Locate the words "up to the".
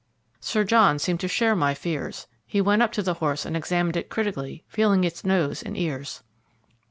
2.81-3.13